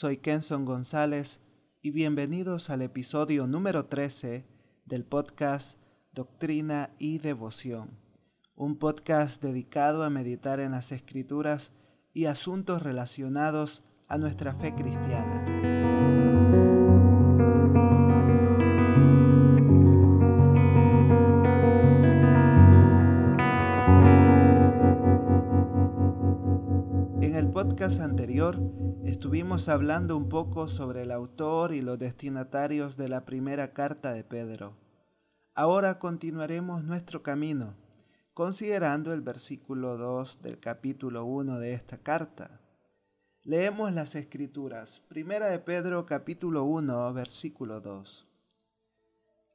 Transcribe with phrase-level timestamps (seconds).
[0.00, 1.42] soy Kenson González
[1.82, 4.46] y bienvenidos al episodio número 13
[4.86, 5.78] del podcast
[6.14, 7.98] Doctrina y Devoción,
[8.54, 11.70] un podcast dedicado a meditar en las escrituras
[12.14, 15.29] y asuntos relacionados a nuestra fe cristiana.
[27.80, 28.58] Podcast anterior
[29.06, 34.22] estuvimos hablando un poco sobre el autor y los destinatarios de la primera carta de
[34.22, 34.76] Pedro.
[35.54, 37.72] Ahora continuaremos nuestro camino,
[38.34, 42.60] considerando el versículo 2 del capítulo 1 de esta carta.
[43.44, 45.00] Leemos las escrituras.
[45.08, 48.26] Primera de Pedro capítulo 1 versículo 2.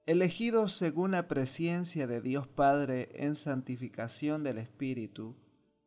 [0.07, 5.35] Elegidos según la presciencia de Dios Padre en santificación del Espíritu,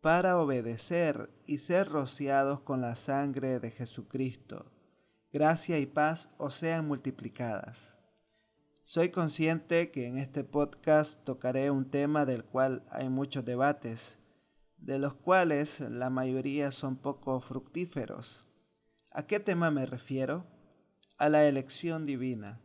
[0.00, 4.70] para obedecer y ser rociados con la sangre de Jesucristo.
[5.32, 7.94] Gracia y paz os sean multiplicadas.
[8.84, 14.18] Soy consciente que en este podcast tocaré un tema del cual hay muchos debates,
[14.78, 18.46] de los cuales la mayoría son poco fructíferos.
[19.10, 20.46] ¿A qué tema me refiero?
[21.18, 22.60] A la elección divina.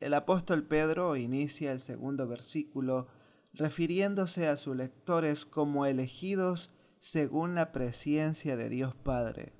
[0.00, 3.08] El apóstol Pedro inicia el segundo versículo
[3.56, 9.52] refiriéndose a sus lectores como elegidos según la presciencia de Dios Padre.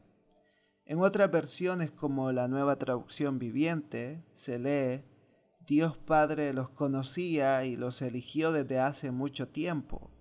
[0.84, 5.02] En otras versiones como la nueva traducción viviente se lee,
[5.66, 10.12] Dios Padre los conocía y los eligió desde hace mucho tiempo.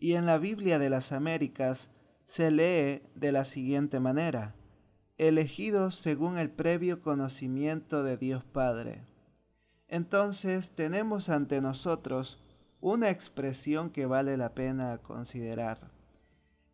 [0.00, 1.90] Y en la Biblia de las Américas
[2.24, 4.56] se lee de la siguiente manera,
[5.18, 9.04] elegidos según el previo conocimiento de Dios Padre.
[9.86, 12.41] Entonces tenemos ante nosotros
[12.82, 15.92] una expresión que vale la pena considerar.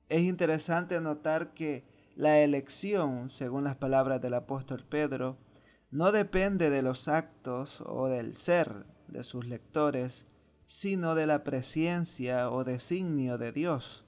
[0.09, 1.85] Es interesante notar que
[2.17, 5.37] la elección, según las palabras del apóstol Pedro,
[5.91, 10.25] no depende de los actos o del ser de sus lectores,
[10.65, 14.07] sino de la presencia o designio de Dios,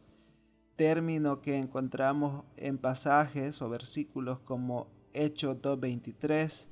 [0.76, 6.64] término que encontramos en pasajes o versículos como Hechos 2.23,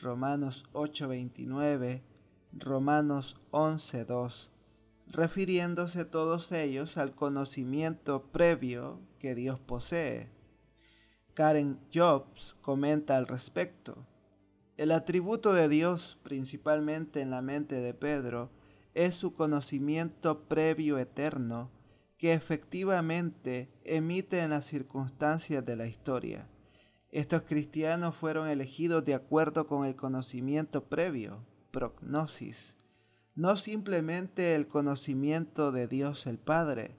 [0.00, 2.02] Romanos 8.29,
[2.52, 4.50] Romanos 11.2
[5.10, 10.30] refiriéndose todos ellos al conocimiento previo que Dios posee.
[11.34, 14.06] Karen Jobs comenta al respecto.
[14.76, 18.50] El atributo de Dios, principalmente en la mente de Pedro,
[18.94, 21.70] es su conocimiento previo eterno
[22.16, 26.46] que efectivamente emite en las circunstancias de la historia.
[27.10, 32.76] Estos cristianos fueron elegidos de acuerdo con el conocimiento previo, prognosis,
[33.40, 36.94] no simplemente el conocimiento de Dios el Padre,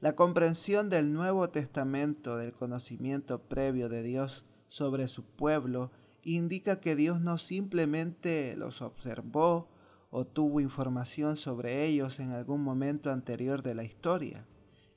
[0.00, 5.92] la comprensión del Nuevo Testamento, del conocimiento previo de Dios sobre su pueblo,
[6.24, 9.68] indica que Dios no simplemente los observó
[10.10, 14.44] o tuvo información sobre ellos en algún momento anterior de la historia.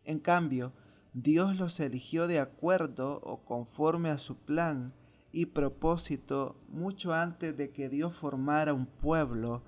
[0.03, 0.73] En cambio,
[1.13, 4.93] Dios los eligió de acuerdo o conforme a su plan
[5.31, 9.61] y propósito mucho antes de que Dios formara un pueblo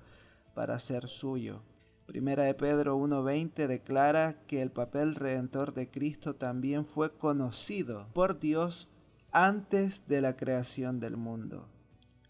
[0.54, 1.62] para ser suyo.
[2.06, 8.40] Primera de Pedro 1.20 declara que el papel redentor de Cristo también fue conocido por
[8.40, 8.88] Dios
[9.30, 11.68] antes de la creación del mundo.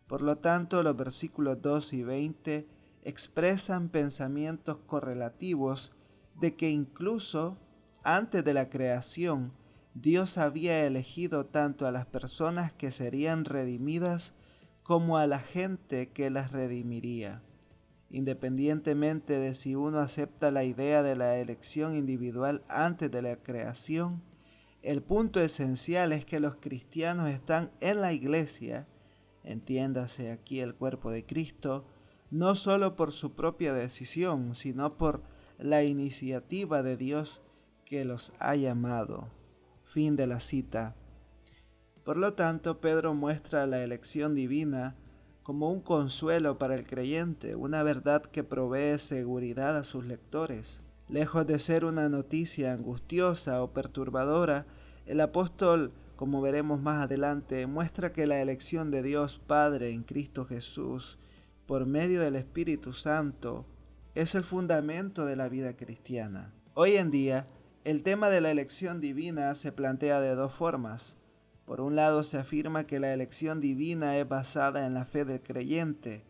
[0.07, 2.69] Por lo tanto, los versículos 2 y 20
[3.05, 5.93] expresan pensamientos correlativos
[6.39, 7.57] de que incluso
[8.03, 9.53] antes de la creación,
[9.95, 14.35] Dios había elegido tanto a las personas que serían redimidas
[14.83, 17.43] como a la gente que las redimiría
[18.11, 24.23] independientemente de si uno acepta la idea de la elección individual antes de la creación,
[24.83, 28.89] el punto esencial es que los cristianos están en la iglesia,
[29.45, 31.87] entiéndase aquí el cuerpo de Cristo,
[32.31, 35.23] no solo por su propia decisión, sino por
[35.59, 37.41] la iniciativa de Dios
[37.85, 39.29] que los ha llamado.
[39.85, 40.97] Fin de la cita.
[42.05, 44.97] Por lo tanto, Pedro muestra la elección divina
[45.43, 50.81] como un consuelo para el creyente, una verdad que provee seguridad a sus lectores.
[51.09, 54.67] Lejos de ser una noticia angustiosa o perturbadora,
[55.07, 60.45] el apóstol, como veremos más adelante, muestra que la elección de Dios Padre en Cristo
[60.45, 61.19] Jesús,
[61.67, 63.65] por medio del Espíritu Santo,
[64.15, 66.53] es el fundamento de la vida cristiana.
[66.75, 67.47] Hoy en día,
[67.85, 71.17] el tema de la elección divina se plantea de dos formas.
[71.71, 75.41] Por un lado se afirma que la elección divina es basada en la fe del
[75.41, 76.25] creyente,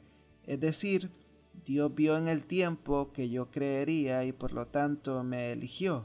[0.44, 1.10] es decir,
[1.64, 6.04] Dios vio en el tiempo que yo creería y por lo tanto me eligió.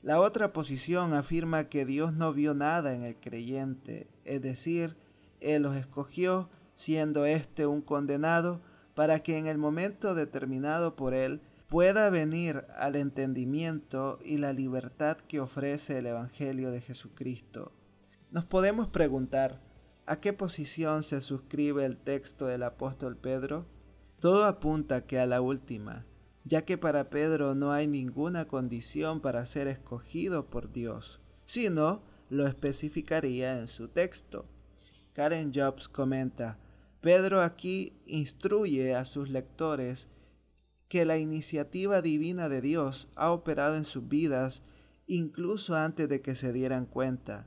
[0.00, 4.94] La otra posición afirma que Dios no vio nada en el creyente, es decir,
[5.40, 8.60] Él los escogió, siendo éste un condenado,
[8.94, 15.16] para que en el momento determinado por Él pueda venir al entendimiento y la libertad
[15.26, 17.72] que ofrece el Evangelio de Jesucristo.
[18.32, 19.60] Nos podemos preguntar,
[20.06, 23.66] ¿a qué posición se suscribe el texto del apóstol Pedro?
[24.20, 26.06] Todo apunta que a la última,
[26.42, 32.00] ya que para Pedro no hay ninguna condición para ser escogido por Dios, sino
[32.30, 34.46] lo especificaría en su texto.
[35.12, 36.58] Karen Jobs comenta,
[37.02, 40.08] Pedro aquí instruye a sus lectores
[40.88, 44.62] que la iniciativa divina de Dios ha operado en sus vidas
[45.06, 47.46] incluso antes de que se dieran cuenta.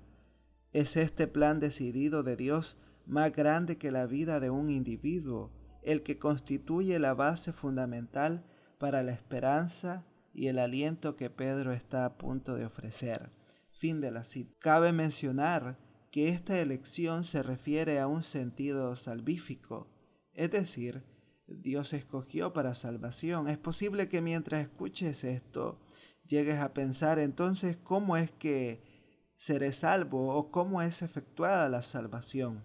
[0.75, 2.75] Es este plan decidido de Dios
[3.05, 8.43] más grande que la vida de un individuo, el que constituye la base fundamental
[8.77, 13.31] para la esperanza y el aliento que Pedro está a punto de ofrecer.
[13.71, 14.53] Fin de la cita.
[14.59, 15.79] Cabe mencionar
[16.11, 19.87] que esta elección se refiere a un sentido salvífico,
[20.33, 21.03] es decir,
[21.47, 23.47] Dios escogió para salvación.
[23.47, 25.79] Es posible que mientras escuches esto
[26.27, 28.94] llegues a pensar entonces cómo es que
[29.37, 32.63] seré salvo o cómo es efectuada la salvación.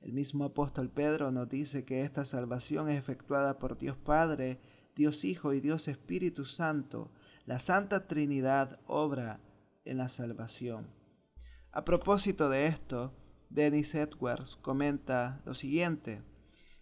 [0.00, 4.60] El mismo apóstol Pedro nos dice que esta salvación es efectuada por Dios Padre,
[4.94, 7.10] Dios Hijo y Dios Espíritu Santo.
[7.44, 9.40] La Santa Trinidad obra
[9.84, 10.86] en la salvación.
[11.72, 13.12] A propósito de esto,
[13.50, 16.22] Dennis Edwards comenta lo siguiente.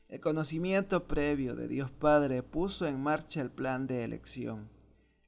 [0.09, 4.71] El conocimiento previo de Dios Padre puso en marcha el plan de elección.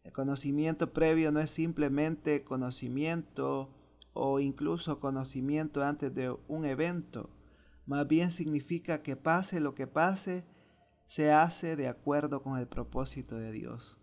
[0.04, 3.75] El conocimiento previo no es simplemente conocimiento
[4.16, 7.30] o incluso conocimiento antes de un evento,
[7.86, 10.44] más bien significa que pase lo que pase,
[11.06, 13.96] se hace de acuerdo con el propósito de Dios.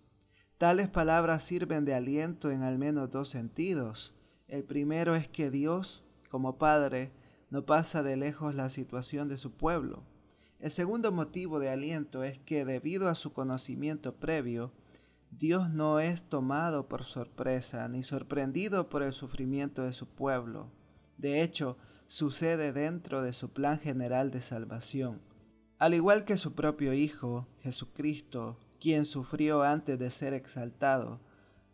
[0.58, 4.14] Tales palabras sirven de aliento en al menos dos sentidos.
[4.48, 7.12] El primero es que Dios, como Padre,
[7.50, 10.04] no pasa de lejos la situación de su pueblo.
[10.60, 14.72] El segundo motivo de aliento es que debido a su conocimiento previo,
[15.40, 20.70] Dios no es tomado por sorpresa ni sorprendido por el sufrimiento de su pueblo.
[21.18, 21.78] De hecho,
[22.08, 25.22] sucede dentro de su plan general de salvación.
[25.80, 31.20] Al igual que su propio Hijo, Jesucristo, quien sufrió antes de ser exaltado,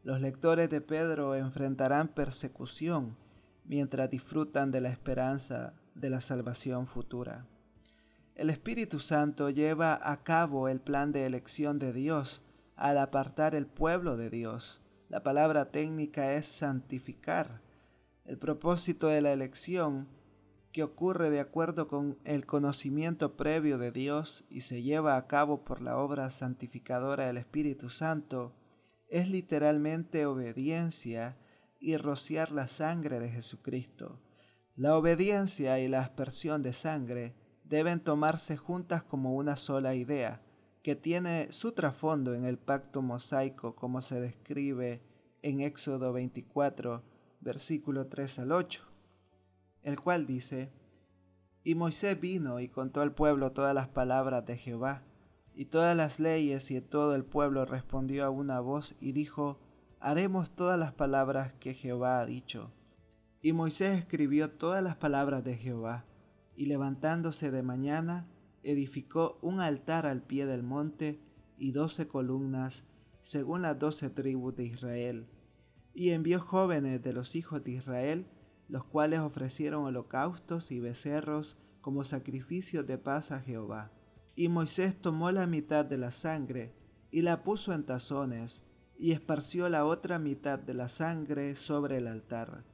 [0.03, 3.17] los lectores de Pedro enfrentarán persecución
[3.65, 7.45] mientras disfrutan de la esperanza de la salvación futura.
[8.35, 12.41] El Espíritu Santo lleva a cabo el plan de elección de Dios
[12.79, 14.81] al apartar el pueblo de Dios.
[15.09, 17.61] La palabra técnica es santificar.
[18.23, 20.07] El propósito de la elección,
[20.71, 25.65] que ocurre de acuerdo con el conocimiento previo de Dios y se lleva a cabo
[25.65, 28.55] por la obra santificadora del Espíritu Santo,
[29.09, 31.37] es literalmente obediencia
[31.79, 34.21] y rociar la sangre de Jesucristo.
[34.77, 37.35] La obediencia y la aspersión de sangre
[37.65, 40.41] deben tomarse juntas como una sola idea,
[40.89, 45.03] que tiene su trasfondo en el pacto mosaico como se describe
[45.43, 47.03] en Éxodo 24,
[47.41, 48.81] versículo 3 al 8,
[49.83, 50.71] el cual dice,
[51.63, 55.03] Y Moisés vino y contó al pueblo todas las palabras de Jehová,
[55.53, 59.59] y todas las leyes, y todo el pueblo respondió a una voz y dijo,
[59.99, 62.71] Haremos todas las palabras que Jehová ha dicho.
[63.43, 66.05] Y Moisés escribió todas las palabras de Jehová,
[66.55, 68.25] y levantándose de mañana,
[68.63, 71.19] edificó un altar al pie del monte
[71.57, 72.83] y doce columnas,
[73.21, 75.27] según las doce tribus de Israel,
[75.93, 78.25] y envió jóvenes de los hijos de Israel,
[78.67, 83.91] los cuales ofrecieron holocaustos y becerros como sacrificios de paz a Jehová.
[84.35, 86.73] Y Moisés tomó la mitad de la sangre
[87.11, 88.63] y la puso en tazones,
[88.97, 92.65] y esparció la otra mitad de la sangre sobre el altar.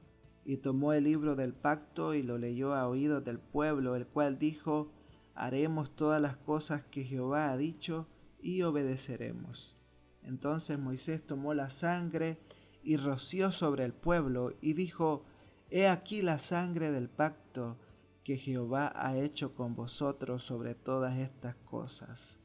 [0.44, 4.38] Y tomó el libro del pacto y lo leyó a oídos del pueblo, el cual
[4.38, 4.92] dijo,
[5.36, 8.08] haremos todas las cosas que Jehová ha dicho
[8.40, 9.76] y obedeceremos.
[10.22, 12.38] Entonces Moisés tomó la sangre
[12.82, 15.24] y roció sobre el pueblo y dijo,
[15.70, 17.76] He aquí la sangre del pacto
[18.24, 22.38] que Jehová ha hecho con vosotros sobre todas estas cosas.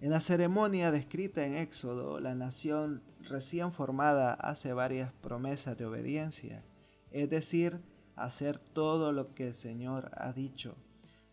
[0.00, 6.62] En la ceremonia descrita en Éxodo, la nación recién formada hace varias promesas de obediencia,
[7.10, 7.80] es decir,
[8.16, 10.76] hacer todo lo que el Señor ha dicho.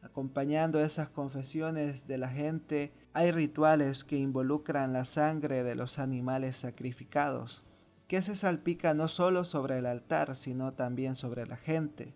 [0.05, 6.57] Acompañando esas confesiones de la gente, hay rituales que involucran la sangre de los animales
[6.57, 7.63] sacrificados,
[8.07, 12.13] que se salpica no solo sobre el altar, sino también sobre la gente.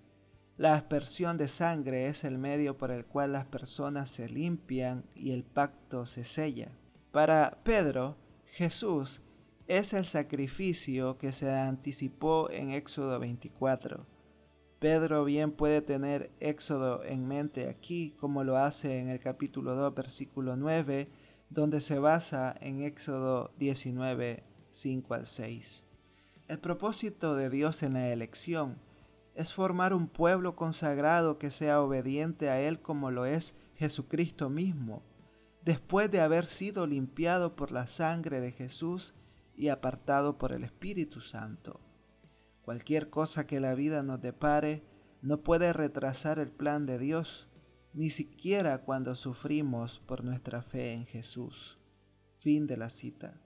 [0.55, 5.31] La aspersión de sangre es el medio por el cual las personas se limpian y
[5.31, 6.69] el pacto se sella.
[7.11, 8.17] Para Pedro,
[8.51, 9.23] Jesús
[9.67, 14.05] es el sacrificio que se anticipó en Éxodo 24.
[14.79, 19.93] Pedro bien puede tener Éxodo en mente aquí, como lo hace en el capítulo 2,
[19.93, 21.09] versículo 9,
[21.49, 25.85] donde se basa en Éxodo 19, 5 al 6.
[26.47, 28.77] El propósito de Dios en la elección
[29.35, 35.03] es formar un pueblo consagrado que sea obediente a Él como lo es Jesucristo mismo,
[35.65, 39.13] después de haber sido limpiado por la sangre de Jesús
[39.57, 41.81] y apartado por el Espíritu Santo.
[42.69, 44.83] Cualquier cosa que la vida nos depare
[45.23, 47.49] no puede retrasar el plan de Dios,
[47.93, 51.79] ni siquiera cuando sufrimos por nuestra fe en Jesús.
[52.37, 53.41] Fin de la cita.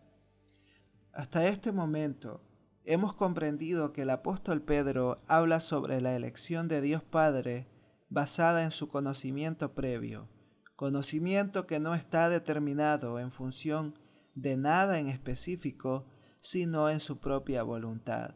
[1.13, 2.43] Hasta este momento,
[2.83, 7.69] hemos comprendido que el apóstol Pedro habla sobre la elección de Dios Padre
[8.09, 10.27] basada en su conocimiento previo,
[10.75, 13.97] conocimiento que no está determinado en función
[14.35, 16.07] de nada en específico,
[16.41, 18.35] sino en su propia voluntad.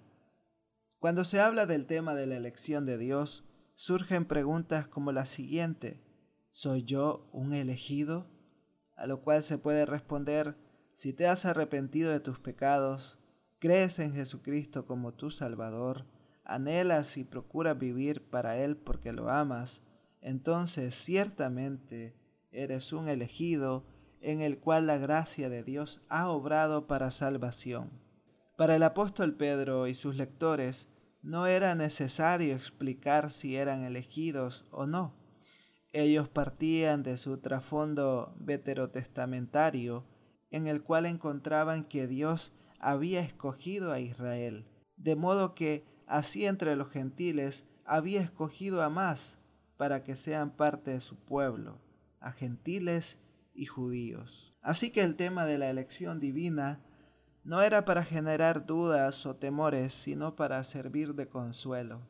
[0.99, 6.01] Cuando se habla del tema de la elección de Dios, surgen preguntas como la siguiente,
[6.51, 8.25] ¿soy yo un elegido?
[8.95, 10.55] A lo cual se puede responder,
[10.95, 13.19] si te has arrepentido de tus pecados,
[13.59, 16.05] crees en Jesucristo como tu Salvador,
[16.43, 19.83] anhelas y procuras vivir para Él porque lo amas,
[20.19, 22.15] entonces ciertamente
[22.51, 23.85] eres un elegido
[24.19, 28.06] en el cual la gracia de Dios ha obrado para salvación.
[28.57, 30.87] Para el apóstol Pedro y sus lectores
[31.21, 35.13] no era necesario explicar si eran elegidos o no.
[35.93, 40.07] Ellos partían de su trasfondo veterotestamentario,
[40.49, 46.75] en el cual encontraban que Dios había escogido a Israel, de modo que así entre
[46.75, 49.37] los gentiles había escogido a más
[49.77, 51.79] para que sean parte de su pueblo,
[52.19, 53.19] a gentiles
[53.53, 54.55] y judíos.
[54.63, 56.81] Así que el tema de la elección divina
[57.47, 62.01] no era para generar dudas o temores, sino para servir de consuelo.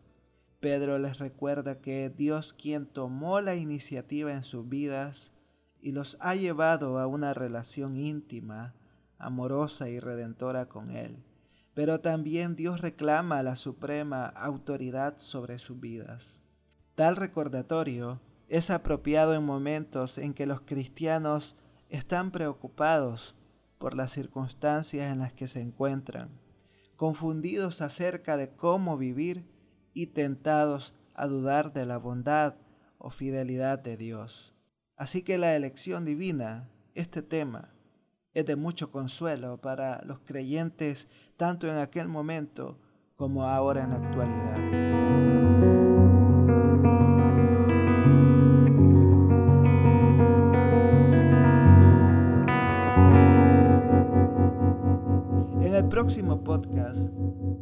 [0.60, 5.32] Pedro les recuerda que Dios quien tomó la iniciativa en sus vidas
[5.80, 8.74] y los ha llevado a una relación íntima
[9.20, 11.24] amorosa y redentora con Él.
[11.76, 16.40] Pero también Dios reclama la suprema autoridad sobre sus vidas.
[16.96, 21.56] Tal recordatorio es apropiado en momentos en que los cristianos
[21.90, 23.36] están preocupados
[23.78, 26.30] por las circunstancias en las que se encuentran,
[26.96, 29.46] confundidos acerca de cómo vivir
[29.94, 32.56] y tentados a dudar de la bondad
[32.98, 34.54] o fidelidad de Dios.
[34.96, 37.74] Así que la elección divina, este tema,
[38.34, 41.08] es de mucho consuelo para los creyentes
[41.38, 42.80] tanto en aquel momento
[43.16, 45.87] como ahora en la actualidad.
[55.78, 57.08] El próximo podcast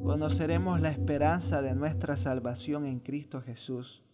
[0.02, 4.06] conoceremos la esperanza de nuestra salvación en Cristo Jesús,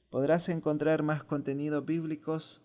[0.10, 2.62] podrás encontrar más contenidos bíblicos.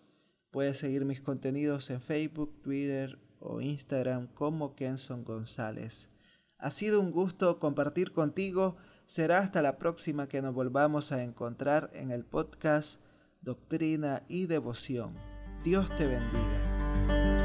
[0.51, 6.09] Puedes seguir mis contenidos en Facebook, Twitter o Instagram como Kenson González.
[6.57, 8.77] Ha sido un gusto compartir contigo.
[9.05, 12.99] Será hasta la próxima que nos volvamos a encontrar en el podcast
[13.41, 15.15] Doctrina y Devoción.
[15.63, 17.42] Dios te bendiga.